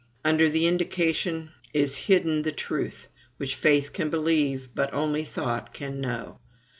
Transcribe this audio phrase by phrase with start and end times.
[0.25, 3.07] Under the indication is hidden the truth,
[3.37, 6.39] which faith can believe, but only thought can know.